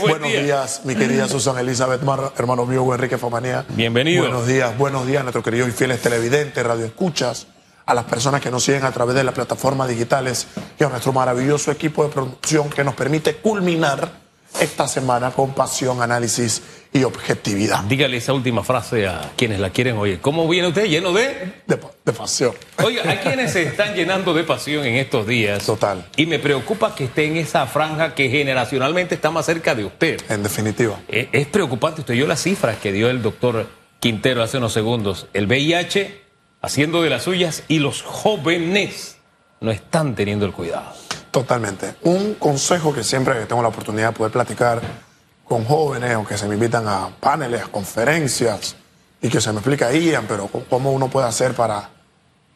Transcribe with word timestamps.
Buenos 0.00 0.30
días, 0.30 0.82
mi 0.84 0.94
querida 0.94 1.28
Susan 1.28 1.58
Elizabeth 1.58 2.02
Mar, 2.02 2.32
hermano 2.36 2.66
mío 2.66 2.94
Enrique 2.94 3.18
Famanía. 3.18 3.64
Bienvenido. 3.70 4.22
Buenos 4.22 4.46
días, 4.46 4.76
buenos 4.78 5.06
días 5.06 5.20
a 5.20 5.22
nuestros 5.24 5.44
queridos 5.44 5.68
y 5.68 5.72
fieles 5.72 6.00
televidentes, 6.00 6.64
radioescuchas, 6.64 7.46
a 7.86 7.94
las 7.94 8.04
personas 8.04 8.40
que 8.40 8.50
nos 8.50 8.64
siguen 8.64 8.84
a 8.84 8.92
través 8.92 9.14
de 9.14 9.24
las 9.24 9.34
plataformas 9.34 9.88
digitales 9.88 10.46
y 10.78 10.84
a 10.84 10.88
nuestro 10.88 11.12
maravilloso 11.12 11.70
equipo 11.70 12.04
de 12.04 12.10
producción 12.10 12.70
que 12.70 12.84
nos 12.84 12.94
permite 12.94 13.36
culminar 13.36 14.27
esta 14.60 14.88
semana 14.88 15.30
con 15.30 15.54
pasión, 15.54 16.02
análisis 16.02 16.62
y 16.92 17.04
objetividad. 17.04 17.84
Dígale 17.84 18.16
esa 18.16 18.32
última 18.32 18.64
frase 18.64 19.06
a 19.06 19.32
quienes 19.36 19.60
la 19.60 19.70
quieren 19.70 19.96
oír. 19.96 20.20
¿Cómo 20.20 20.48
viene 20.48 20.68
usted? 20.68 20.86
¿Lleno 20.86 21.12
de? 21.12 21.52
De, 21.66 21.78
de 22.04 22.12
pasión. 22.12 22.54
Oiga, 22.82 23.02
hay 23.06 23.18
quienes 23.18 23.52
se 23.52 23.62
están 23.62 23.94
llenando 23.94 24.32
de 24.32 24.44
pasión 24.44 24.84
en 24.84 24.96
estos 24.96 25.26
días. 25.26 25.64
Total. 25.64 26.06
Y 26.16 26.26
me 26.26 26.38
preocupa 26.38 26.94
que 26.94 27.04
esté 27.04 27.26
en 27.26 27.36
esa 27.36 27.66
franja 27.66 28.14
que 28.14 28.30
generacionalmente 28.30 29.14
está 29.14 29.30
más 29.30 29.46
cerca 29.46 29.74
de 29.74 29.84
usted. 29.84 30.20
En 30.28 30.42
definitiva. 30.42 30.98
Es, 31.08 31.28
es 31.32 31.46
preocupante. 31.46 32.00
Usted 32.00 32.14
oyó 32.14 32.26
las 32.26 32.42
cifras 32.42 32.78
que 32.78 32.92
dio 32.92 33.10
el 33.10 33.22
doctor 33.22 33.66
Quintero 34.00 34.42
hace 34.42 34.58
unos 34.58 34.72
segundos. 34.72 35.26
El 35.34 35.46
VIH 35.46 36.22
haciendo 36.62 37.02
de 37.02 37.10
las 37.10 37.24
suyas 37.24 37.64
y 37.68 37.78
los 37.78 38.02
jóvenes 38.02 39.18
no 39.60 39.70
están 39.70 40.14
teniendo 40.14 40.46
el 40.46 40.52
cuidado. 40.52 40.92
Totalmente. 41.30 41.96
Un 42.02 42.34
consejo 42.34 42.92
que 42.92 43.04
siempre 43.04 43.46
tengo 43.46 43.62
la 43.62 43.68
oportunidad 43.68 44.08
de 44.08 44.16
poder 44.16 44.32
platicar 44.32 44.80
con 45.44 45.64
jóvenes 45.64 46.16
o 46.16 46.24
que 46.24 46.36
se 46.36 46.46
me 46.46 46.54
invitan 46.54 46.86
a 46.88 47.08
paneles, 47.20 47.68
conferencias 47.68 48.76
y 49.20 49.28
que 49.28 49.40
se 49.40 49.52
me 49.52 49.58
explica 49.58 49.92
Ian, 49.92 50.26
pero 50.28 50.48
cómo 50.68 50.92
uno 50.92 51.08
puede 51.08 51.26
hacer 51.26 51.54
para 51.54 51.90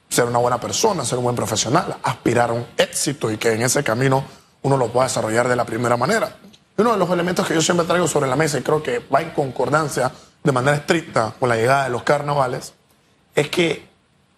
ser 0.08 0.27
una 0.27 0.38
buena 0.38 0.60
persona, 0.60 1.04
ser 1.04 1.18
un 1.18 1.24
buen 1.24 1.36
profesional, 1.36 1.96
aspirar 2.02 2.50
a 2.50 2.52
un 2.52 2.66
éxito 2.77 3.30
y 3.30 3.38
que 3.38 3.52
en 3.52 3.62
ese 3.62 3.82
camino 3.82 4.24
uno 4.62 4.77
lo 4.77 4.88
pueda 4.88 5.06
desarrollar 5.06 5.48
de 5.48 5.56
la 5.56 5.64
primera 5.64 5.96
manera. 5.96 6.36
Uno 6.77 6.92
de 6.92 6.98
los 6.98 7.10
elementos 7.10 7.46
que 7.46 7.54
yo 7.54 7.62
siempre 7.62 7.86
traigo 7.86 8.06
sobre 8.06 8.28
la 8.28 8.36
mesa 8.36 8.58
y 8.58 8.62
creo 8.62 8.82
que 8.82 8.98
va 8.98 9.20
en 9.20 9.30
concordancia 9.30 10.10
de 10.42 10.52
manera 10.52 10.77
estricta 10.77 11.34
con 11.38 11.48
la 11.48 11.56
llegada 11.56 11.84
de 11.84 11.91
los 11.91 12.02
carnavales 12.02 12.75
es 13.34 13.48
que 13.48 13.88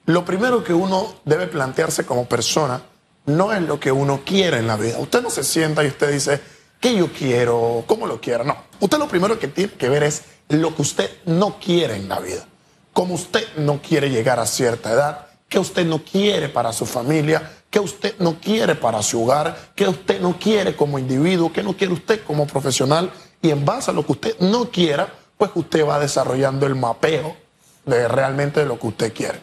lo 0.07 0.25
primero 0.25 0.63
que 0.63 0.73
uno 0.75 1.15
debe 1.25 1.47
plantearse 1.47 2.05
como 2.05 2.27
persona 2.27 2.81
no 3.27 3.53
es 3.53 3.63
lo 3.63 3.81
que 3.81 3.93
uno 3.93 4.23
quiere 4.25 4.59
en 4.59 4.67
la 4.67 4.77
vida. 4.77 4.99
Usted 4.99 5.23
no 5.23 5.31
se 5.31 5.45
sienta 5.45 5.85
y 5.85 5.89
usted 5.89 6.13
dice, 6.13 6.41
¿qué 6.81 6.95
yo 6.95 7.13
quiero? 7.13 7.85
¿Cómo 7.87 8.07
lo 8.07 8.21
quiero? 8.21 8.45
No. 8.45 8.57
Usted 8.81 8.99
lo 8.99 9.09
primero 9.09 9.39
que 9.39 9.49
tiene 9.49 9.73
que 9.73 9.89
ver 9.89 10.03
es 10.03 10.23
lo 10.49 10.75
que 10.75 10.83
usted 10.83 11.11
no 11.27 11.59
quiere 11.59 11.97
en 11.97 12.09
la 12.09 12.21
vida. 12.21 12.47
Cómo 12.93 13.15
usted 13.15 13.45
no 13.57 13.81
quiere 13.81 14.11
llegar 14.11 14.39
a 14.39 14.47
cierta 14.47 14.93
edad, 14.93 15.27
qué 15.49 15.59
usted 15.59 15.85
no 15.87 16.05
quiere 16.05 16.49
para 16.49 16.73
su 16.73 16.87
familia, 16.87 17.51
qué 17.71 17.81
usted 17.81 18.15
no 18.19 18.39
quiere 18.41 18.75
para 18.75 19.03
su 19.03 19.25
hogar, 19.25 19.73
qué 19.75 19.89
usted 19.89 20.21
no 20.21 20.39
quiere 20.39 20.77
como 20.77 20.99
individuo, 20.99 21.53
qué 21.53 21.63
no 21.63 21.77
quiere 21.77 21.93
usted 21.93 22.23
como 22.25 22.47
profesional. 22.47 23.11
Y 23.43 23.51
en 23.51 23.65
base 23.65 23.91
a 23.91 23.95
lo 23.95 24.07
que 24.07 24.13
usted 24.13 24.39
no 24.41 24.71
quiera, 24.71 25.13
pues 25.37 25.51
usted 25.55 25.85
va 25.87 25.99
desarrollando 25.99 26.67
el 26.67 26.75
mapeo 26.75 27.37
de 27.85 28.07
realmente 28.09 28.65
lo 28.65 28.79
que 28.79 28.87
usted 28.87 29.13
quiere. 29.13 29.41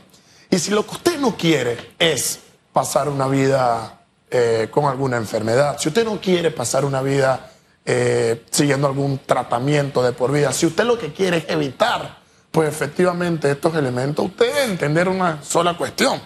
Y 0.50 0.60
si 0.60 0.72
lo 0.72 0.86
que 0.86 0.92
usted 0.92 1.20
no 1.20 1.36
quiere 1.36 1.92
es 2.00 2.40
pasar 2.74 3.10
una 3.10 3.28
vida 3.28 4.02
eh, 4.30 4.70
con 4.72 4.86
alguna 4.86 5.18
enfermedad, 5.18 5.78
si 5.80 5.90
usted 5.90 6.06
no 6.06 6.22
quiere 6.22 6.52
pasar 6.52 6.86
una 6.86 7.02
vida 7.02 7.52
eh, 7.86 8.46
siguiendo 8.50 8.88
algún 8.88 9.20
tratamiento 9.26 10.02
de 10.02 10.14
por 10.14 10.32
vida, 10.32 10.54
si 10.54 10.66
usted 10.66 10.86
lo 10.86 10.98
que 10.98 11.12
quiere 11.12 11.38
es 11.38 11.50
evitar, 11.50 12.20
pues 12.52 12.70
efectivamente 12.70 13.52
estos 13.52 13.76
elementos, 13.76 14.26
usted 14.26 14.46
debe 14.46 14.64
entender 14.66 15.08
una 15.08 15.44
sola 15.44 15.76
cuestión. 15.76 16.22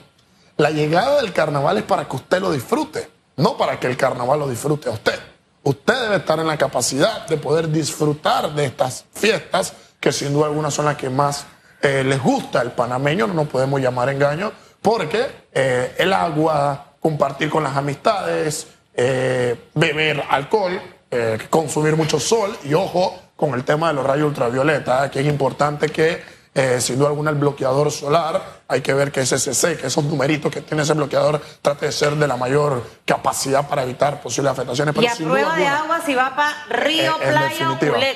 La 0.57 0.69
llegada 0.69 1.21
del 1.21 1.33
carnaval 1.33 1.77
es 1.77 1.83
para 1.83 2.07
que 2.07 2.15
usted 2.15 2.39
lo 2.39 2.51
disfrute, 2.51 3.09
no 3.37 3.57
para 3.57 3.79
que 3.79 3.87
el 3.87 3.97
carnaval 3.97 4.39
lo 4.39 4.47
disfrute 4.47 4.89
a 4.89 4.93
usted. 4.93 5.19
Usted 5.63 6.01
debe 6.01 6.17
estar 6.17 6.39
en 6.39 6.47
la 6.47 6.57
capacidad 6.57 7.25
de 7.27 7.37
poder 7.37 7.69
disfrutar 7.69 8.53
de 8.53 8.65
estas 8.65 9.05
fiestas, 9.13 9.73
que 9.99 10.11
sin 10.11 10.31
duda 10.31 10.45
alguna 10.45 10.69
son 10.69 10.85
las 10.85 10.95
que 10.95 11.09
más 11.09 11.45
eh, 11.81 12.03
les 12.03 12.21
gusta 12.21 12.61
al 12.61 12.73
panameño, 12.73 13.25
no 13.27 13.33
nos 13.33 13.47
podemos 13.47 13.81
llamar 13.81 14.09
engaño, 14.09 14.51
porque 14.85 15.25
eh, 15.51 15.95
el 15.97 16.13
agua, 16.13 16.93
compartir 16.99 17.49
con 17.49 17.63
las 17.63 17.75
amistades, 17.75 18.67
eh, 18.93 19.69
beber 19.73 20.23
alcohol, 20.29 20.79
eh, 21.09 21.39
consumir 21.49 21.95
mucho 21.95 22.19
sol 22.19 22.55
y 22.63 22.75
ojo 22.75 23.19
con 23.35 23.55
el 23.55 23.63
tema 23.63 23.87
de 23.87 23.95
los 23.95 24.05
rayos 24.05 24.27
ultravioleta, 24.27 25.09
que 25.09 25.21
es 25.21 25.25
importante 25.25 25.89
que 25.89 26.21
eh, 26.53 26.79
sin 26.79 26.99
duda 26.99 27.09
alguna 27.09 27.31
el 27.31 27.35
bloqueador 27.37 27.91
solar, 27.91 28.61
hay 28.67 28.81
que 28.81 28.93
ver 28.93 29.11
que 29.11 29.21
ese 29.21 29.39
CC, 29.39 29.75
que 29.75 29.87
esos 29.87 30.03
numeritos 30.05 30.51
que 30.51 30.61
tiene 30.61 30.83
ese 30.83 30.93
bloqueador, 30.93 31.41
trate 31.63 31.87
de 31.87 31.91
ser 31.91 32.15
de 32.15 32.27
la 32.27 32.37
mayor 32.37 32.81
capacidad 33.05 33.67
para 33.67 33.81
evitar 33.83 34.21
posibles 34.21 34.51
afectaciones. 34.53 34.95
y 34.95 34.99
Pero 34.99 35.11
a 35.11 35.15
sin 35.15 35.27
prueba 35.29 35.55
de 35.57 35.65
alguna- 35.65 35.79
agua 35.83 36.01
si 36.05 36.13
va 36.15 36.35
para 36.35 36.53
Río, 36.69 37.15
Eh, 37.21 37.31
Playa 37.31 37.71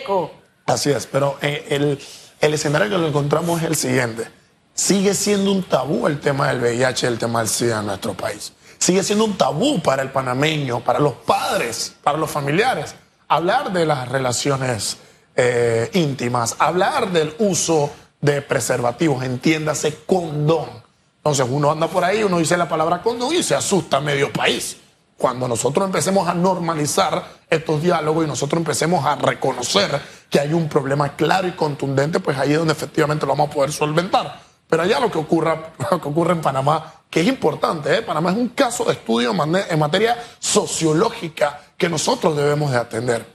o. 0.07 0.31
Así 0.67 0.91
es, 0.91 1.07
pero 1.07 1.35
el, 1.41 1.99
el 2.39 2.53
escenario 2.53 2.89
que 2.91 2.97
lo 2.99 3.07
encontramos 3.07 3.59
es 3.61 3.67
el 3.67 3.75
siguiente. 3.75 4.38
Sigue 4.79 5.13
siendo 5.13 5.51
un 5.51 5.63
tabú 5.63 6.07
el 6.07 6.21
tema 6.21 6.47
del 6.47 6.61
VIH, 6.61 7.05
el 7.05 7.17
tema 7.17 7.39
del 7.39 7.49
SIDA 7.49 7.81
en 7.81 7.87
nuestro 7.87 8.13
país. 8.13 8.53
Sigue 8.77 9.03
siendo 9.03 9.25
un 9.25 9.37
tabú 9.37 9.81
para 9.81 10.01
el 10.01 10.09
panameño, 10.09 10.79
para 10.79 10.99
los 10.99 11.15
padres, 11.15 11.93
para 12.01 12.17
los 12.17 12.31
familiares. 12.31 12.95
Hablar 13.27 13.73
de 13.73 13.85
las 13.85 14.07
relaciones 14.07 14.95
eh, 15.35 15.89
íntimas, 15.95 16.55
hablar 16.59 17.11
del 17.11 17.35
uso 17.39 17.91
de 18.21 18.41
preservativos, 18.41 19.21
entiéndase 19.25 19.97
condón. 20.05 20.69
Entonces 21.17 21.45
uno 21.49 21.71
anda 21.71 21.87
por 21.87 22.05
ahí, 22.05 22.23
uno 22.23 22.39
dice 22.39 22.55
la 22.55 22.69
palabra 22.69 23.01
condón 23.01 23.35
y 23.35 23.43
se 23.43 23.55
asusta 23.55 23.99
medio 23.99 24.31
país. 24.31 24.77
Cuando 25.17 25.49
nosotros 25.49 25.85
empecemos 25.85 26.25
a 26.29 26.33
normalizar 26.33 27.21
estos 27.49 27.81
diálogos 27.81 28.23
y 28.23 28.29
nosotros 28.29 28.59
empecemos 28.59 29.05
a 29.05 29.17
reconocer 29.17 30.01
que 30.29 30.39
hay 30.39 30.53
un 30.53 30.69
problema 30.69 31.17
claro 31.17 31.49
y 31.49 31.51
contundente, 31.51 32.21
pues 32.21 32.37
ahí 32.37 32.53
es 32.53 32.59
donde 32.59 32.71
efectivamente 32.71 33.25
lo 33.25 33.33
vamos 33.33 33.49
a 33.49 33.53
poder 33.53 33.73
solventar. 33.73 34.48
Pero 34.69 34.83
allá 34.83 34.99
lo 34.99 35.11
que 35.11 35.17
que 35.89 36.07
ocurre 36.07 36.33
en 36.33 36.41
Panamá, 36.41 36.93
que 37.09 37.21
es 37.21 37.27
importante, 37.27 37.97
¿eh? 37.97 38.01
Panamá 38.03 38.31
es 38.31 38.37
un 38.37 38.49
caso 38.49 38.85
de 38.85 38.93
estudio 38.93 39.31
en 39.31 39.79
materia 39.79 40.17
sociológica 40.37 41.61
que 41.75 41.89
nosotros 41.89 42.37
debemos 42.37 42.71
de 42.71 42.77
atender. 42.77 43.25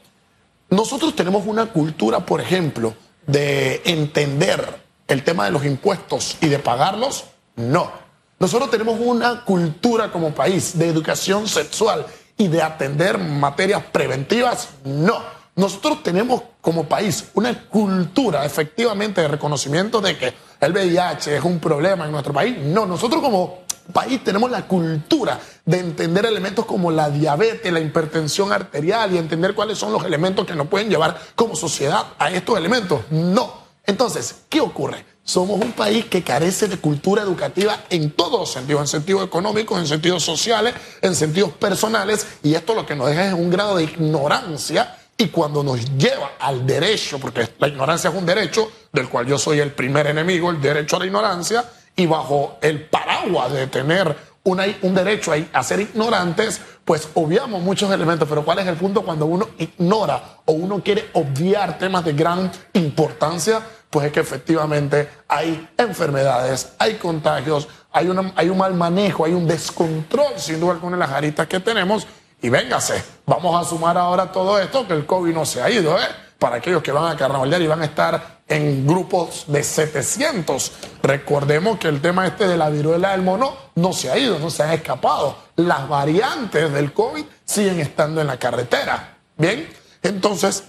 Nosotros 0.71 1.15
tenemos 1.15 1.45
una 1.47 1.67
cultura, 1.67 2.21
por 2.21 2.41
ejemplo, 2.41 2.95
de 3.27 3.83
entender 3.85 4.83
el 5.09 5.25
tema 5.25 5.45
de 5.45 5.51
los 5.51 5.65
impuestos 5.65 6.37
y 6.41 6.49
de 6.49 6.59
pagarlos. 6.59 7.25
No. 7.57 7.91
Nosotros 8.39 8.71
tenemos 8.71 8.99
una 9.01 9.45
cultura 9.45 10.11
como 10.13 10.35
país 10.35 10.79
de 10.79 10.89
educación 10.89 11.49
sexual 11.49 12.07
y 12.37 12.49
de 12.49 12.63
atender 12.63 13.19
materias 13.19 13.83
preventivas. 13.93 14.69
No. 14.85 15.21
Nosotros 15.57 16.03
tenemos 16.03 16.43
como 16.61 16.85
país 16.85 17.27
una 17.35 17.69
cultura 17.69 18.45
efectivamente 18.45 19.21
de 19.21 19.29
reconocimiento 19.29 20.01
de 20.01 20.19
que 20.19 20.35
el 20.61 20.73
VIH 20.73 21.37
es 21.37 21.45
un 21.45 21.61
problema 21.61 22.07
en 22.07 22.13
nuestro 22.13 22.33
país. 22.33 22.59
No, 22.59 22.87
nosotros 22.87 23.23
como 23.23 23.65
país 23.93 24.25
tenemos 24.25 24.51
la 24.51 24.67
cultura 24.67 25.39
de 25.65 25.79
entender 25.79 26.27
elementos 26.27 26.65
como 26.65 26.91
la 26.91 27.09
diabetes, 27.09 27.73
la 27.73 27.81
hipertensión 27.81 28.53
arterial 28.53 29.15
y 29.15 29.19
entender 29.19 29.55
cuáles 29.55 29.79
son 29.79 29.93
los 29.93 30.05
elementos 30.05 30.47
que 30.47 30.55
nos 30.55 30.67
pueden 30.67 30.89
llevar 30.89 31.21
como 31.37 31.55
sociedad 31.55 32.05
a 32.19 32.31
estos 32.31 32.59
elementos. 32.59 33.03
No. 33.11 33.65
Entonces, 33.87 34.37
¿qué 34.49 34.61
ocurre? 34.61 35.05
Somos 35.23 35.61
un 35.61 35.73
país 35.73 36.07
que 36.07 36.23
carece 36.23 36.69
de 36.69 36.79
cultura 36.79 37.23
educativa 37.23 37.85
en 37.91 38.11
todos 38.11 38.41
los 38.41 38.51
sentidos, 38.51 38.83
en 38.83 38.89
sentidos 38.89 39.25
económicos, 39.25 39.79
en 39.79 39.87
sentidos 39.87 40.23
sociales, 40.23 40.75
en 41.01 41.15
sentidos 41.15 41.53
personales, 41.53 42.27
y 42.43 42.55
esto 42.55 42.75
lo 42.75 42.85
que 42.85 42.95
nos 42.95 43.09
deja 43.09 43.29
es 43.29 43.35
un 43.35 43.51
grado 43.51 43.77
de 43.77 43.85
ignorancia 43.85 44.97
y 45.17 45.29
cuando 45.29 45.63
nos 45.63 45.85
lleva 45.97 46.33
al 46.41 46.67
derecho, 46.67 47.19
porque 47.19 47.49
la 47.59 47.69
ignorancia 47.69 48.11
es 48.11 48.17
un 48.17 48.27
derecho, 48.27 48.71
del 48.93 49.09
cual 49.09 49.27
yo 49.27 49.39
soy 49.39 49.61
el 49.61 49.73
primer 49.73 50.07
enemigo, 50.09 50.51
el 50.51 50.61
derecho 50.61 50.97
a 50.97 51.01
la 51.01 51.07
ignorancia, 51.07 51.65
y 51.97 52.07
bajo 52.07 52.59
el 52.61 52.87
paraguas 52.87 53.53
de 53.53 53.67
tener 53.69 54.17
una- 54.43 54.67
un 54.83 54.95
derecho 54.95 55.33
a, 55.33 55.37
a 55.59 55.63
ser 55.63 55.81
ignorantes, 55.81 56.61
pues 56.85 57.09
obviamos 57.15 57.63
muchos 57.63 57.91
elementos. 57.93 58.29
Pero 58.29 58.45
¿cuál 58.45 58.59
es 58.59 58.67
el 58.67 58.75
punto 58.77 59.03
cuando 59.03 59.25
uno 59.27 59.49
ignora 59.59 60.23
o 60.45 60.53
uno 60.53 60.83
quiere 60.83 61.09
obviar 61.15 61.79
temas 61.79 62.05
de 62.05 62.13
gran 62.13 62.51
importancia? 62.73 63.63
Pues 63.89 64.07
es 64.07 64.13
que 64.13 64.21
efectivamente 64.21 65.09
hay 65.29 65.69
enfermedades, 65.79 66.73
hay 66.79 66.95
contagios, 66.97 67.69
hay, 67.93 68.09
una- 68.09 68.33
hay 68.37 68.49
un 68.51 68.59
mal 68.59 68.75
manejo, 68.75 69.25
hay 69.25 69.33
un 69.33 69.47
descontrol, 69.47 70.35
sin 70.37 70.59
duda 70.61 70.73
alguna, 70.73 70.97
en 70.97 71.01
las 71.01 71.11
aritas 71.11 71.47
que 71.47 71.61
tenemos. 71.61 72.07
Y 72.45 72.51
véngase, 72.51 73.03
vamos 73.25 73.59
a 73.59 73.67
sumar 73.67 73.97
ahora 73.97 74.31
todo 74.31 74.59
esto, 74.61 74.87
que 74.87 74.93
el 74.93 75.07
COVID 75.07 75.33
no 75.33 75.47
se 75.47 75.63
ha 75.63 75.71
ido, 75.71 75.99
¿eh? 75.99 76.05
Para 76.39 76.57
aquellos 76.57 76.83
que 76.83 76.93
van 76.93 77.11
a 77.11 77.17
carnavalear 77.17 77.63
y 77.63 77.67
van 77.67 77.81
a 77.81 77.87
estar 77.87 78.41
en 78.47 78.87
grupos 78.87 79.47
de 79.47 79.65
700. 79.65 80.73
Recordemos 81.03 81.79
que 81.79 81.89
el 81.89 82.03
tema 82.03 82.27
este 82.27 82.47
de 82.47 82.59
la 82.59 82.69
viruela 82.69 83.13
del 83.13 83.23
mono 83.23 83.57
no 83.77 83.95
se 83.95 84.11
ha 84.11 84.19
ido, 84.19 84.39
no 84.39 84.51
se 84.51 84.63
han 84.63 84.73
escapado. 84.73 85.39
Las 85.57 85.89
variantes 85.89 86.71
del 86.71 86.93
COVID 86.93 87.25
siguen 87.47 87.81
estando 87.81 88.21
en 88.21 88.27
la 88.27 88.37
carretera. 88.37 89.17
Bien, 89.39 89.67
entonces, 90.03 90.65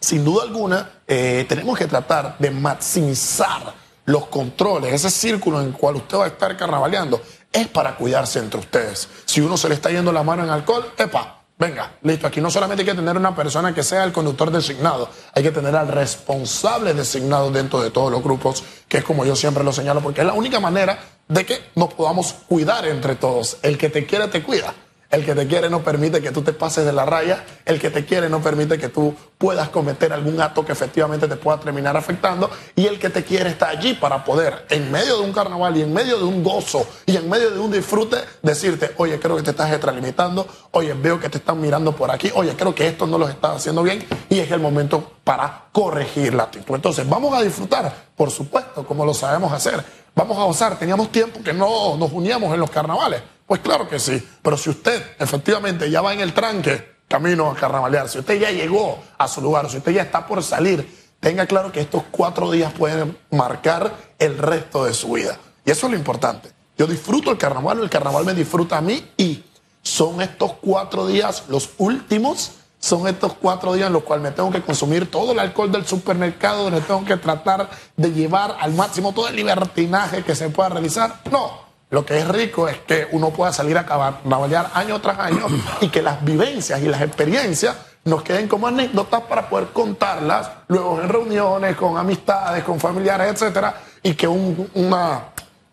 sin 0.00 0.24
duda 0.24 0.44
alguna, 0.44 0.88
eh, 1.06 1.44
tenemos 1.46 1.76
que 1.76 1.86
tratar 1.86 2.38
de 2.38 2.50
maximizar 2.50 3.74
los 4.06 4.26
controles, 4.28 4.94
ese 4.94 5.10
círculo 5.10 5.60
en 5.60 5.66
el 5.68 5.72
cual 5.74 5.96
usted 5.96 6.16
va 6.16 6.24
a 6.24 6.28
estar 6.28 6.56
carnavaleando, 6.56 7.20
es 7.52 7.68
para 7.68 7.96
cuidarse 7.96 8.38
entre 8.38 8.60
ustedes. 8.60 9.08
Si 9.24 9.40
uno 9.40 9.56
se 9.56 9.68
le 9.68 9.74
está 9.74 9.90
yendo 9.90 10.12
la 10.12 10.22
mano 10.22 10.44
en 10.44 10.50
alcohol, 10.50 10.92
epa, 10.96 11.40
Venga, 11.60 11.92
listo. 12.00 12.26
Aquí 12.26 12.40
no 12.40 12.50
solamente 12.50 12.82
hay 12.82 12.88
que 12.88 12.94
tener 12.94 13.18
una 13.18 13.36
persona 13.36 13.74
que 13.74 13.82
sea 13.82 14.04
el 14.04 14.12
conductor 14.12 14.50
designado, 14.50 15.10
hay 15.34 15.42
que 15.42 15.50
tener 15.50 15.76
al 15.76 15.88
responsable 15.88 16.94
designado 16.94 17.50
dentro 17.50 17.82
de 17.82 17.90
todos 17.90 18.10
los 18.10 18.22
grupos, 18.22 18.64
que 18.88 18.96
es 18.96 19.04
como 19.04 19.26
yo 19.26 19.36
siempre 19.36 19.62
lo 19.62 19.70
señalo, 19.70 20.00
porque 20.00 20.22
es 20.22 20.26
la 20.26 20.32
única 20.32 20.58
manera 20.58 20.98
de 21.28 21.44
que 21.44 21.60
nos 21.74 21.92
podamos 21.92 22.34
cuidar 22.48 22.86
entre 22.86 23.14
todos. 23.14 23.58
El 23.60 23.76
que 23.76 23.90
te 23.90 24.06
quiere, 24.06 24.28
te 24.28 24.42
cuida. 24.42 24.72
El 25.10 25.24
que 25.24 25.34
te 25.34 25.48
quiere 25.48 25.68
no 25.68 25.82
permite 25.82 26.22
que 26.22 26.30
tú 26.30 26.42
te 26.42 26.52
pases 26.52 26.84
de 26.84 26.92
la 26.92 27.04
raya. 27.04 27.44
El 27.64 27.80
que 27.80 27.90
te 27.90 28.04
quiere 28.04 28.28
no 28.28 28.40
permite 28.40 28.78
que 28.78 28.88
tú 28.88 29.12
puedas 29.38 29.68
cometer 29.68 30.12
algún 30.12 30.40
acto 30.40 30.64
que 30.64 30.70
efectivamente 30.70 31.26
te 31.26 31.34
pueda 31.34 31.58
terminar 31.58 31.96
afectando. 31.96 32.48
Y 32.76 32.86
el 32.86 33.00
que 33.00 33.10
te 33.10 33.24
quiere 33.24 33.50
está 33.50 33.70
allí 33.70 33.94
para 33.94 34.24
poder, 34.24 34.66
en 34.70 34.92
medio 34.92 35.16
de 35.18 35.24
un 35.24 35.32
carnaval 35.32 35.76
y 35.76 35.82
en 35.82 35.92
medio 35.92 36.16
de 36.16 36.24
un 36.24 36.44
gozo 36.44 36.86
y 37.06 37.16
en 37.16 37.28
medio 37.28 37.50
de 37.50 37.58
un 37.58 37.72
disfrute, 37.72 38.18
decirte, 38.42 38.92
oye, 38.98 39.18
creo 39.18 39.36
que 39.36 39.42
te 39.42 39.50
estás 39.50 39.72
extralimitando. 39.72 40.46
Oye, 40.70 40.94
veo 40.94 41.18
que 41.18 41.28
te 41.28 41.38
están 41.38 41.60
mirando 41.60 41.90
por 41.90 42.12
aquí. 42.12 42.30
Oye, 42.36 42.54
creo 42.54 42.72
que 42.72 42.86
esto 42.86 43.04
no 43.08 43.18
lo 43.18 43.28
estás 43.28 43.56
haciendo 43.56 43.82
bien. 43.82 44.06
Y 44.28 44.38
es 44.38 44.48
el 44.52 44.60
momento 44.60 45.14
para 45.24 45.64
corregir 45.72 46.34
la 46.34 46.44
actitud. 46.44 46.76
Entonces, 46.76 47.08
vamos 47.08 47.34
a 47.34 47.42
disfrutar, 47.42 47.92
por 48.14 48.30
supuesto, 48.30 48.86
como 48.86 49.04
lo 49.04 49.12
sabemos 49.12 49.52
hacer. 49.52 49.84
Vamos 50.14 50.38
a 50.38 50.44
gozar. 50.44 50.78
Teníamos 50.78 51.10
tiempo 51.10 51.42
que 51.42 51.52
no 51.52 51.96
nos 51.96 52.12
uníamos 52.12 52.54
en 52.54 52.60
los 52.60 52.70
carnavales. 52.70 53.22
Pues 53.50 53.62
claro 53.62 53.88
que 53.88 53.98
sí, 53.98 54.24
pero 54.42 54.56
si 54.56 54.70
usted 54.70 55.04
efectivamente 55.18 55.90
ya 55.90 56.00
va 56.00 56.12
en 56.12 56.20
el 56.20 56.32
tranque 56.32 56.98
camino 57.08 57.50
a 57.50 57.56
carnavalear, 57.56 58.08
si 58.08 58.20
usted 58.20 58.38
ya 58.38 58.52
llegó 58.52 59.02
a 59.18 59.26
su 59.26 59.40
lugar, 59.40 59.68
si 59.68 59.78
usted 59.78 59.90
ya 59.90 60.02
está 60.02 60.24
por 60.24 60.40
salir, 60.44 60.88
tenga 61.18 61.46
claro 61.46 61.72
que 61.72 61.80
estos 61.80 62.04
cuatro 62.12 62.48
días 62.52 62.72
pueden 62.72 63.18
marcar 63.32 63.92
el 64.20 64.38
resto 64.38 64.84
de 64.84 64.94
su 64.94 65.14
vida. 65.14 65.36
Y 65.64 65.72
eso 65.72 65.86
es 65.86 65.92
lo 65.92 65.98
importante. 65.98 66.52
Yo 66.78 66.86
disfruto 66.86 67.32
el 67.32 67.38
carnaval, 67.38 67.80
el 67.80 67.90
carnaval 67.90 68.24
me 68.24 68.34
disfruta 68.34 68.78
a 68.78 68.80
mí 68.82 69.04
y 69.16 69.42
son 69.82 70.22
estos 70.22 70.52
cuatro 70.60 71.08
días 71.08 71.42
los 71.48 71.70
últimos, 71.78 72.52
son 72.78 73.08
estos 73.08 73.32
cuatro 73.32 73.74
días 73.74 73.88
en 73.88 73.94
los 73.94 74.04
cuales 74.04 74.22
me 74.22 74.30
tengo 74.30 74.52
que 74.52 74.62
consumir 74.62 75.10
todo 75.10 75.32
el 75.32 75.40
alcohol 75.40 75.72
del 75.72 75.84
supermercado, 75.84 76.62
donde 76.62 76.82
tengo 76.82 77.04
que 77.04 77.16
tratar 77.16 77.68
de 77.96 78.12
llevar 78.12 78.58
al 78.60 78.74
máximo 78.74 79.12
todo 79.12 79.26
el 79.26 79.34
libertinaje 79.34 80.22
que 80.22 80.36
se 80.36 80.50
pueda 80.50 80.68
realizar. 80.68 81.20
No, 81.32 81.69
lo 81.90 82.06
que 82.06 82.18
es 82.18 82.28
rico 82.28 82.68
es 82.68 82.78
que 82.78 83.08
uno 83.10 83.30
pueda 83.30 83.52
salir 83.52 83.76
a 83.76 83.84
carnavalear 83.84 84.70
año 84.74 85.00
tras 85.00 85.18
año 85.18 85.46
y 85.80 85.88
que 85.88 86.02
las 86.02 86.24
vivencias 86.24 86.80
y 86.80 86.86
las 86.86 87.02
experiencias 87.02 87.76
nos 88.04 88.22
queden 88.22 88.48
como 88.48 88.66
anécdotas 88.68 89.22
para 89.22 89.48
poder 89.48 89.68
contarlas 89.68 90.50
luego 90.68 91.00
en 91.02 91.08
reuniones, 91.08 91.76
con 91.76 91.98
amistades, 91.98 92.64
con 92.64 92.80
familiares, 92.80 93.32
etcétera, 93.32 93.74
y 94.02 94.14
que 94.14 94.26
una 94.26 95.24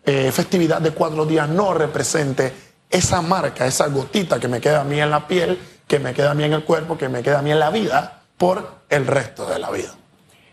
eh, 0.04 0.30
festividad 0.32 0.80
de 0.80 0.90
cuatro 0.90 1.24
días 1.24 1.48
no 1.48 1.72
represente 1.72 2.52
esa 2.90 3.22
marca, 3.22 3.66
esa 3.66 3.86
gotita 3.86 4.38
que 4.40 4.48
me 4.48 4.60
queda 4.60 4.80
a 4.80 4.84
mí 4.84 5.00
en 5.00 5.10
la 5.10 5.26
piel, 5.26 5.58
que 5.86 5.98
me 5.98 6.12
queda 6.12 6.32
a 6.32 6.34
mí 6.34 6.44
en 6.44 6.52
el 6.52 6.64
cuerpo, 6.64 6.98
que 6.98 7.08
me 7.08 7.22
queda 7.22 7.38
a 7.38 7.42
mí 7.42 7.50
en 7.50 7.60
la 7.60 7.70
vida 7.70 8.22
por 8.36 8.82
el 8.90 9.06
resto 9.06 9.48
de 9.48 9.58
la 9.58 9.70
vida. 9.70 9.94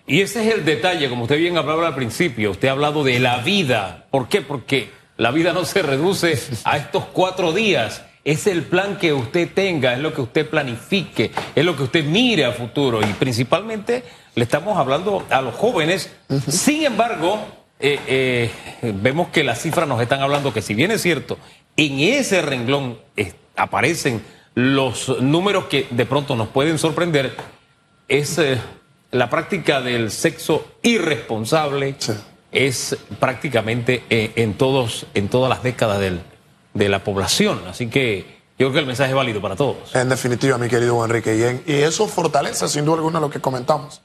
Y 0.08 0.22
ese 0.22 0.48
es 0.48 0.54
el 0.54 0.64
detalle, 0.64 1.10
como 1.10 1.24
usted 1.24 1.38
bien 1.38 1.58
hablaba 1.58 1.88
al 1.88 1.96
principio, 1.96 2.52
usted 2.52 2.68
ha 2.68 2.72
hablado 2.72 3.04
de 3.04 3.20
la 3.20 3.40
vida. 3.40 4.06
¿Por 4.12 4.28
qué? 4.28 4.42
Porque 4.42 4.92
la 5.18 5.32
vida 5.32 5.54
no 5.54 5.66
se 5.66 5.82
reduce 5.82 6.38
a 6.64 6.78
estos 6.78 7.06
cuatro 7.06 7.54
días. 7.54 8.04
Es 8.24 8.48
el 8.48 8.64
plan 8.64 8.98
que 8.98 9.14
usted 9.14 9.50
tenga, 9.54 9.94
es 9.94 10.00
lo 10.00 10.14
que 10.14 10.22
usted 10.22 10.50
planifique, 10.50 11.32
es 11.54 11.64
lo 11.64 11.76
que 11.76 11.84
usted 11.84 12.04
mire 12.04 12.46
a 12.46 12.52
futuro. 12.52 13.02
Y 13.02 13.14
principalmente 13.14 14.04
le 14.34 14.44
estamos 14.44 14.78
hablando 14.78 15.26
a 15.30 15.42
los 15.42 15.54
jóvenes. 15.56 16.12
Sin 16.48 16.84
embargo, 16.86 17.40
eh, 17.80 18.00
eh, 18.08 18.52
vemos 18.82 19.28
que 19.30 19.44
las 19.44 19.62
cifras 19.62 19.88
nos 19.88 20.02
están 20.02 20.22
hablando 20.22 20.54
que 20.54 20.62
si 20.62 20.74
bien 20.74 20.92
es 20.92 21.02
cierto, 21.02 21.38
en 21.78 22.00
ese 22.00 22.42
renglón 22.42 22.98
eh, 23.16 23.34
aparecen 23.56 24.24
los 24.56 25.22
números 25.22 25.66
que 25.66 25.88
de 25.92 26.06
pronto 26.06 26.36
nos 26.36 26.48
pueden 26.48 26.78
sorprender, 26.80 27.36
es 28.08 28.40
la 29.12 29.30
práctica 29.30 29.82
del 29.82 30.12
sexo 30.12 30.66
irresponsable 30.82 31.96
es 32.56 32.98
prácticamente 33.20 34.04
eh, 34.10 34.32
en, 34.38 34.56
todos, 34.58 35.06
en 35.14 35.28
todas 35.28 35.50
las 35.50 35.62
décadas 35.62 36.00
del, 36.00 36.22
de 36.74 36.90
la 36.90 37.04
población. 37.04 37.62
Así 37.68 37.88
que 37.88 38.42
yo 38.58 38.68
creo 38.68 38.74
que 38.74 38.80
el 38.80 38.86
mensaje 38.86 39.10
es 39.10 39.16
válido 39.16 39.42
para 39.42 39.56
todos. 39.56 39.94
En 39.94 40.10
definitiva, 40.10 40.58
mi 40.58 40.70
querido 40.70 41.04
Enrique. 41.04 41.62
Y, 41.68 41.72
y 41.72 41.76
eso 41.76 42.08
fortalece 42.08 42.68
sin 42.68 42.86
duda 42.86 42.98
alguna 42.98 43.20
lo 43.20 43.30
que 43.30 43.42
comentamos. 43.42 44.02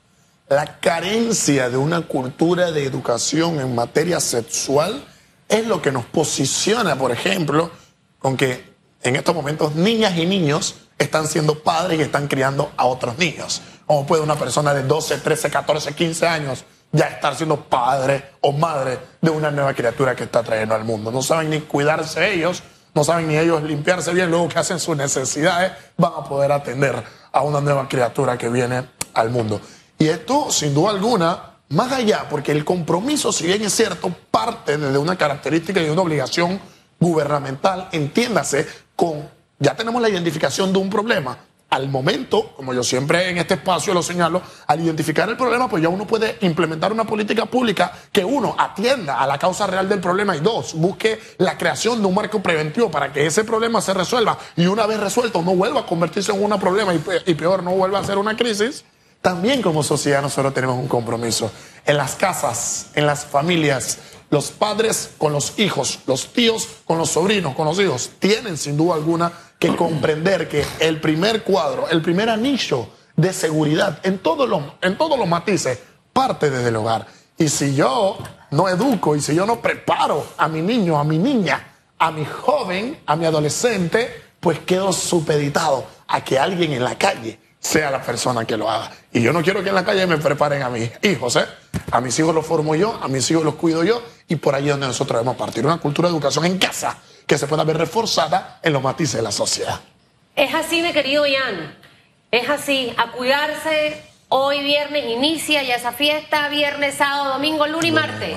La 0.48 0.80
carencia 0.80 1.70
de 1.70 1.76
una 1.76 2.02
cultura 2.02 2.72
de 2.72 2.84
educación 2.84 3.60
en 3.60 3.74
materia 3.74 4.18
sexual 4.18 5.04
es 5.48 5.66
lo 5.66 5.80
que 5.80 5.92
nos 5.92 6.04
posiciona, 6.06 6.96
por 6.96 7.12
ejemplo, 7.12 7.70
con 8.18 8.36
que 8.36 8.68
en 9.02 9.14
estos 9.14 9.34
momentos 9.34 9.76
niñas 9.76 10.18
y 10.18 10.26
niños 10.26 10.74
están 10.98 11.28
siendo 11.28 11.60
padres 11.60 12.00
y 12.00 12.02
están 12.02 12.26
criando 12.26 12.72
a 12.76 12.86
otros 12.86 13.16
niños. 13.16 13.62
Como 13.86 14.06
puede 14.06 14.22
una 14.22 14.36
persona 14.36 14.74
de 14.74 14.82
12, 14.82 15.18
13, 15.18 15.50
14, 15.50 15.94
15 15.94 16.26
años 16.26 16.64
ya 16.92 17.06
estar 17.06 17.34
siendo 17.36 17.56
padre 17.56 18.32
o 18.40 18.52
madre 18.52 18.98
de 19.20 19.30
una 19.30 19.50
nueva 19.50 19.74
criatura 19.74 20.14
que 20.14 20.24
está 20.24 20.42
trayendo 20.42 20.74
al 20.74 20.84
mundo. 20.84 21.10
No 21.10 21.22
saben 21.22 21.50
ni 21.50 21.60
cuidarse 21.60 22.32
ellos, 22.32 22.62
no 22.94 23.04
saben 23.04 23.28
ni 23.28 23.36
ellos 23.36 23.62
limpiarse 23.62 24.12
bien, 24.12 24.30
luego 24.30 24.48
que 24.48 24.58
hacen 24.58 24.80
sus 24.80 24.96
necesidades, 24.96 25.72
van 25.96 26.12
a 26.16 26.24
poder 26.24 26.50
atender 26.52 27.02
a 27.32 27.42
una 27.42 27.60
nueva 27.60 27.88
criatura 27.88 28.36
que 28.36 28.48
viene 28.48 28.84
al 29.14 29.30
mundo. 29.30 29.60
Y 29.98 30.08
esto, 30.08 30.50
sin 30.50 30.74
duda 30.74 30.90
alguna, 30.90 31.50
más 31.68 31.92
allá, 31.92 32.26
porque 32.28 32.50
el 32.52 32.64
compromiso, 32.64 33.32
si 33.32 33.46
bien 33.46 33.62
es 33.62 33.72
cierto, 33.72 34.12
parte 34.30 34.76
de 34.76 34.98
una 34.98 35.16
característica 35.16 35.80
y 35.80 35.88
una 35.88 36.02
obligación 36.02 36.60
gubernamental, 36.98 37.88
entiéndase, 37.92 38.66
con, 38.96 39.28
ya 39.58 39.76
tenemos 39.76 40.02
la 40.02 40.08
identificación 40.08 40.72
de 40.72 40.78
un 40.80 40.90
problema, 40.90 41.38
al 41.70 41.88
momento, 41.88 42.52
como 42.56 42.74
yo 42.74 42.82
siempre 42.82 43.30
en 43.30 43.38
este 43.38 43.54
espacio 43.54 43.94
lo 43.94 44.02
señalo, 44.02 44.42
al 44.66 44.80
identificar 44.80 45.28
el 45.28 45.36
problema, 45.36 45.68
pues 45.68 45.82
ya 45.82 45.88
uno 45.88 46.06
puede 46.06 46.36
implementar 46.40 46.92
una 46.92 47.04
política 47.04 47.46
pública 47.46 47.92
que 48.12 48.24
uno 48.24 48.56
atienda 48.58 49.20
a 49.20 49.26
la 49.26 49.38
causa 49.38 49.66
real 49.66 49.88
del 49.88 50.00
problema 50.00 50.36
y 50.36 50.40
dos, 50.40 50.74
busque 50.74 51.20
la 51.38 51.56
creación 51.56 52.00
de 52.00 52.08
un 52.08 52.14
marco 52.14 52.42
preventivo 52.42 52.90
para 52.90 53.12
que 53.12 53.24
ese 53.24 53.44
problema 53.44 53.80
se 53.80 53.94
resuelva 53.94 54.36
y 54.56 54.66
una 54.66 54.86
vez 54.86 54.98
resuelto 54.98 55.42
no 55.42 55.54
vuelva 55.54 55.80
a 55.80 55.86
convertirse 55.86 56.32
en 56.32 56.42
un 56.42 56.58
problema 56.58 56.92
y, 56.92 57.34
peor, 57.34 57.62
no 57.62 57.70
vuelva 57.72 58.00
a 58.00 58.04
ser 58.04 58.18
una 58.18 58.36
crisis. 58.36 58.84
También 59.22 59.62
como 59.62 59.82
sociedad 59.82 60.22
nosotros 60.22 60.52
tenemos 60.54 60.76
un 60.76 60.88
compromiso. 60.88 61.52
En 61.84 61.96
las 61.96 62.16
casas, 62.16 62.86
en 62.94 63.06
las 63.06 63.24
familias, 63.26 63.98
los 64.30 64.50
padres 64.50 65.10
con 65.18 65.32
los 65.32 65.58
hijos, 65.58 66.00
los 66.06 66.32
tíos 66.32 66.68
con 66.84 66.98
los 66.98 67.10
sobrinos, 67.10 67.54
con 67.54 67.66
los 67.66 67.78
hijos, 67.80 68.10
tienen 68.18 68.56
sin 68.56 68.76
duda 68.76 68.94
alguna 68.94 69.32
que 69.58 69.74
comprender 69.76 70.48
que 70.48 70.64
el 70.78 71.00
primer 71.00 71.42
cuadro, 71.42 71.88
el 71.88 72.00
primer 72.00 72.30
anillo 72.30 72.88
de 73.16 73.32
seguridad 73.32 73.98
en 74.04 74.18
todos 74.18 74.48
los, 74.48 74.62
en 74.80 74.96
todos 74.96 75.18
los 75.18 75.28
matices 75.28 75.78
parte 76.12 76.50
desde 76.50 76.68
el 76.68 76.76
hogar. 76.76 77.06
Y 77.36 77.48
si 77.48 77.74
yo 77.74 78.18
no 78.50 78.68
educo 78.68 79.16
y 79.16 79.20
si 79.20 79.34
yo 79.34 79.46
no 79.46 79.60
preparo 79.60 80.24
a 80.36 80.48
mi 80.48 80.62
niño, 80.62 80.98
a 80.98 81.04
mi 81.04 81.18
niña, 81.18 81.74
a 81.98 82.10
mi 82.10 82.24
joven, 82.24 83.00
a 83.06 83.16
mi 83.16 83.26
adolescente, 83.26 84.22
pues 84.40 84.58
quedo 84.60 84.92
supeditado 84.92 85.84
a 86.06 86.24
que 86.24 86.38
alguien 86.38 86.72
en 86.72 86.84
la 86.84 86.96
calle 86.96 87.38
sea 87.60 87.90
la 87.90 88.02
persona 88.02 88.44
que 88.44 88.56
lo 88.56 88.68
haga. 88.68 88.90
Y 89.12 89.20
yo 89.20 89.32
no 89.32 89.42
quiero 89.42 89.62
que 89.62 89.68
en 89.68 89.74
la 89.74 89.84
calle 89.84 90.06
me 90.06 90.16
preparen 90.16 90.62
a 90.62 90.70
mis 90.70 90.90
hijos, 91.02 91.36
¿eh? 91.36 91.44
A 91.92 92.00
mis 92.00 92.18
hijos 92.18 92.34
los 92.34 92.46
formo 92.46 92.74
yo, 92.74 92.98
a 93.00 93.06
mis 93.06 93.30
hijos 93.30 93.44
los 93.44 93.54
cuido 93.54 93.84
yo, 93.84 94.02
y 94.28 94.36
por 94.36 94.54
ahí 94.54 94.64
es 94.64 94.70
donde 94.70 94.86
nosotros 94.86 95.18
debemos 95.18 95.36
partir. 95.36 95.64
Una 95.64 95.78
cultura 95.78 96.08
de 96.08 96.14
educación 96.14 96.46
en 96.46 96.58
casa 96.58 96.98
que 97.26 97.38
se 97.38 97.46
pueda 97.46 97.62
ver 97.62 97.76
reforzada 97.76 98.58
en 98.62 98.72
los 98.72 98.82
matices 98.82 99.16
de 99.16 99.22
la 99.22 99.30
sociedad. 99.30 99.78
Es 100.34 100.54
así, 100.54 100.80
mi 100.80 100.92
querido 100.92 101.26
Ian. 101.26 101.76
Es 102.30 102.48
así. 102.48 102.94
A 102.96 103.12
cuidarse. 103.12 104.02
Hoy 104.28 104.62
viernes 104.62 105.04
inicia 105.04 105.62
ya 105.62 105.74
esa 105.74 105.92
fiesta. 105.92 106.48
Viernes, 106.48 106.94
sábado, 106.94 107.34
domingo, 107.34 107.66
lunes 107.66 107.88
y 107.88 107.92
martes. 107.92 108.36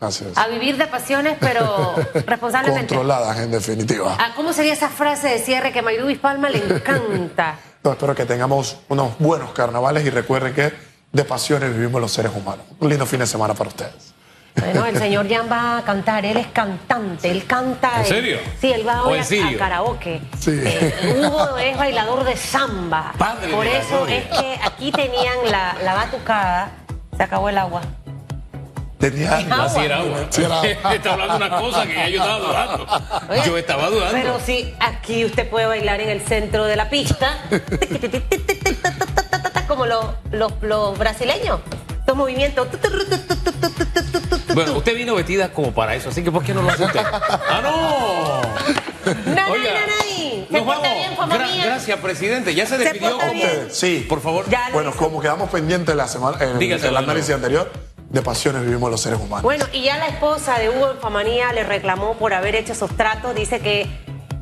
Así 0.00 0.24
es. 0.30 0.36
A 0.36 0.48
vivir 0.48 0.76
de 0.76 0.86
pasiones, 0.86 1.36
pero 1.38 1.94
responsablemente. 2.26 2.94
Controladas, 2.94 3.38
en 3.38 3.50
definitiva. 3.50 4.16
Ah, 4.18 4.32
¿Cómo 4.34 4.52
sería 4.52 4.72
esa 4.72 4.88
frase 4.88 5.28
de 5.28 5.38
cierre 5.38 5.72
que 5.72 5.78
a 5.78 5.84
Palma 6.20 6.50
le 6.50 6.58
encanta? 6.58 7.58
No, 7.86 7.92
espero 7.92 8.14
que 8.16 8.26
tengamos 8.26 8.78
unos 8.88 9.16
buenos 9.20 9.52
carnavales 9.52 10.04
y 10.04 10.10
recuerden 10.10 10.52
que 10.52 10.72
de 11.12 11.24
pasiones 11.24 11.72
vivimos 11.72 12.00
los 12.00 12.10
seres 12.10 12.32
humanos. 12.34 12.66
Un 12.80 12.88
lindo 12.88 13.06
fin 13.06 13.20
de 13.20 13.28
semana 13.28 13.54
para 13.54 13.68
ustedes. 13.68 14.12
Bueno, 14.56 14.86
el 14.86 14.98
señor 14.98 15.28
Jan 15.30 15.48
va 15.48 15.78
a 15.78 15.84
cantar, 15.84 16.24
él 16.24 16.36
es 16.36 16.48
cantante, 16.48 17.30
él 17.30 17.46
canta. 17.46 18.00
¿En 18.00 18.06
serio? 18.06 18.38
Sí, 18.60 18.72
él 18.72 18.86
va 18.86 19.04
hoy 19.04 19.20
a, 19.20 19.58
karaoke. 19.58 20.20
Sí. 20.40 20.50
Eh, 20.64 21.14
Hugo 21.16 21.56
es 21.58 21.76
bailador 21.76 22.24
de 22.24 22.36
samba. 22.36 23.12
Padre 23.16 23.52
Por 23.52 23.66
eso 23.66 24.06
es 24.08 24.24
que 24.24 24.58
aquí 24.64 24.90
tenían 24.90 25.36
la, 25.48 25.76
la 25.84 25.94
batucada, 25.94 26.72
se 27.16 27.22
acabó 27.22 27.50
el 27.50 27.58
agua. 27.58 27.82
Tenía 29.10 29.36
agua. 29.38 29.64
Así 29.64 29.80
era 29.80 29.96
agua. 29.98 30.26
Sí, 30.30 30.42
era... 30.42 30.62
Está 30.94 31.12
hablando 31.12 31.36
una 31.36 31.50
cosa 31.58 31.86
que 31.86 32.12
yo 32.12 32.20
estaba 32.22 32.38
dudando. 32.38 32.86
yo 33.46 33.58
estaba 33.58 33.88
dudando. 33.90 34.12
Pero 34.12 34.40
sí, 34.44 34.74
aquí 34.80 35.24
usted 35.24 35.48
puede 35.48 35.66
bailar 35.66 36.00
en 36.00 36.08
el 36.10 36.22
centro 36.22 36.64
de 36.64 36.76
la 36.76 36.88
pista, 36.90 37.38
como 39.68 39.86
los, 39.86 40.04
los, 40.32 40.52
los 40.62 40.98
brasileños. 40.98 41.60
Los 42.06 42.16
movimientos. 42.16 42.68
Bueno, 44.54 44.72
usted 44.74 44.94
vino 44.94 45.14
vestida 45.16 45.48
como 45.52 45.72
para 45.72 45.94
eso, 45.96 46.08
así 46.08 46.22
que 46.22 46.30
¿por 46.30 46.42
qué 46.44 46.54
no 46.54 46.62
lo 46.62 46.70
hace 46.70 46.84
usted? 46.84 47.00
¡Ah, 47.04 47.60
no! 47.62 48.40
¡No, 49.26 49.34
no, 49.34 49.56
no, 49.56 50.46
¿Se 50.50 50.62
porta 50.62 50.94
bien, 50.94 51.16
familia? 51.16 51.46
Gra- 51.46 51.64
gracias, 51.64 51.98
presidente. 51.98 52.54
Ya 52.54 52.64
se 52.66 52.78
despidió. 52.78 53.18
bien. 53.18 53.34
Ustedes, 53.36 53.76
sí. 53.76 54.06
Por 54.08 54.20
favor. 54.22 54.48
Ya 54.48 54.70
Bueno, 54.72 54.92
como 54.92 55.20
quedamos 55.20 55.50
pendientes 55.50 55.94
la 55.96 56.06
semana, 56.08 56.38
en 56.42 56.58
Dígaselo 56.58 56.90
el 56.90 56.96
análisis 57.04 57.34
anterior, 57.34 57.70
de 58.16 58.22
pasiones 58.22 58.62
vivimos 58.62 58.90
los 58.90 59.00
seres 59.00 59.18
humanos. 59.20 59.42
Bueno, 59.42 59.64
y 59.72 59.82
ya 59.82 59.96
la 59.98 60.08
esposa 60.08 60.58
de 60.58 60.70
Hugo 60.70 60.92
Infamanía 60.94 61.52
le 61.52 61.62
reclamó 61.64 62.14
por 62.14 62.34
haber 62.34 62.54
hecho 62.56 62.72
esos 62.72 62.90
tratos. 62.96 63.34
Dice 63.34 63.60
que 63.60 63.86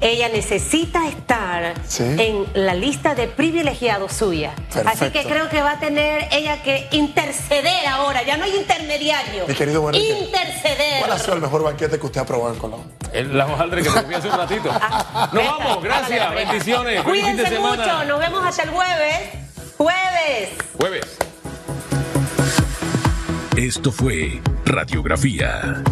ella 0.00 0.28
necesita 0.28 1.06
estar 1.08 1.74
Sí. 1.86 2.02
en 2.18 2.46
la 2.54 2.74
lista 2.74 3.14
de 3.14 3.26
privilegiados 3.28 4.12
suya. 4.12 4.52
Así 4.86 5.10
que 5.10 5.22
creo 5.24 5.48
que 5.48 5.62
va 5.62 5.72
a 5.72 5.78
tener 5.78 6.28
ella 6.32 6.62
que 6.62 6.88
interceder 6.92 7.86
ahora. 7.86 8.22
Ya 8.22 8.36
no 8.36 8.44
hay 8.44 8.54
intermediario. 8.56 9.46
Mi 9.46 9.54
querido 9.54 9.86
Enrique, 9.88 10.18
Interceder. 10.24 10.98
¿Cuál 11.00 11.12
ha 11.12 11.18
sido 11.18 11.34
el 11.34 11.40
mejor 11.40 11.62
banquete 11.62 11.98
que 11.98 12.06
usted 12.06 12.20
ha 12.20 12.26
probado 12.26 12.52
en 12.54 12.60
Colombia? 12.60 12.92
El- 13.12 13.36
La 13.38 13.46
hojaldre 13.46 13.82
que 13.82 13.88
vi 14.08 14.14
hace 14.14 14.28
un 14.28 14.36
ratito. 14.36 14.70
Ah, 14.72 15.28
Nos 15.32 15.42
presta, 15.42 15.56
vamos, 15.58 15.82
gracias, 15.84 16.34
bendiciones. 16.34 17.02
Cuídense 17.02 17.58
mucho. 17.58 18.04
Nos 18.04 18.18
vemos 18.18 18.44
hasta 18.44 18.62
el 18.64 18.70
jueves. 18.70 19.20
Jueves. 19.78 20.48
Jueves. 20.78 21.16
Esto 23.56 23.92
fue 23.92 24.40
Radiografía 24.66 25.84